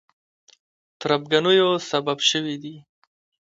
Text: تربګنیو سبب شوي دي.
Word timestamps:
تربګنیو 0.99 1.69
سبب 1.89 2.17
شوي 2.29 2.55
دي. 2.63 2.75